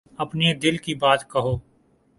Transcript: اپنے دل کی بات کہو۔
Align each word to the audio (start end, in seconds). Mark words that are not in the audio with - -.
اپنے 0.17 0.53
دل 0.53 0.77
کی 0.77 0.93
بات 0.95 1.29
کہو۔ 1.31 1.53